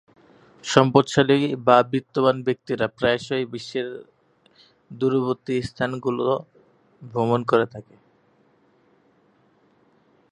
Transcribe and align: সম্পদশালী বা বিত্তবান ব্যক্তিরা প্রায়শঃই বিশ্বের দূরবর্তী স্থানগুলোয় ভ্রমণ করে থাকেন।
সম্পদশালী 0.63 1.39
বা 1.67 1.77
বিত্তবান 1.91 2.37
ব্যক্তিরা 2.43 2.85
প্রায়শঃই 2.97 3.45
বিশ্বের 3.45 3.87
দূরবর্তী 4.91 5.55
স্থানগুলোয় 5.61 6.37
ভ্রমণ 7.01 7.39
করে 7.43 7.65
থাকেন। 7.65 7.99